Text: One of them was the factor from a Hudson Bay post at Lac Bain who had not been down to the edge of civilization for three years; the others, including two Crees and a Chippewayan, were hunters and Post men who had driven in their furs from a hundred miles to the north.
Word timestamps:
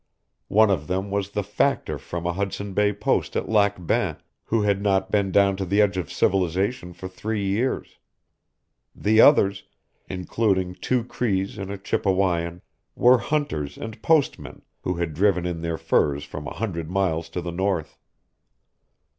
One 0.47 0.71
of 0.71 0.87
them 0.87 1.11
was 1.11 1.29
the 1.29 1.43
factor 1.43 1.99
from 1.99 2.25
a 2.25 2.33
Hudson 2.33 2.73
Bay 2.73 2.91
post 2.91 3.37
at 3.37 3.47
Lac 3.47 3.85
Bain 3.85 4.15
who 4.45 4.63
had 4.63 4.81
not 4.81 5.11
been 5.11 5.31
down 5.31 5.55
to 5.57 5.63
the 5.65 5.79
edge 5.79 5.95
of 5.95 6.11
civilization 6.11 6.91
for 6.91 7.07
three 7.07 7.45
years; 7.45 7.99
the 8.95 9.21
others, 9.21 9.61
including 10.09 10.73
two 10.73 11.03
Crees 11.03 11.59
and 11.59 11.69
a 11.69 11.77
Chippewayan, 11.77 12.61
were 12.95 13.19
hunters 13.19 13.77
and 13.77 14.01
Post 14.01 14.39
men 14.39 14.63
who 14.81 14.95
had 14.95 15.13
driven 15.13 15.45
in 15.45 15.61
their 15.61 15.77
furs 15.77 16.23
from 16.23 16.47
a 16.47 16.53
hundred 16.55 16.89
miles 16.89 17.29
to 17.29 17.39
the 17.39 17.51
north. 17.51 17.99